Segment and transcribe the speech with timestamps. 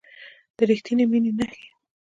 [0.57, 1.65] د ریښتینې مینې نښې